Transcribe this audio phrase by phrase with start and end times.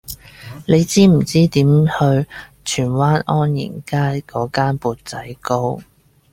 [0.65, 2.27] 你知唔知點去
[2.65, 5.79] 荃灣安賢街嗰間缽仔糕